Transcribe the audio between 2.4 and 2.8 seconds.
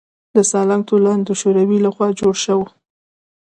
شو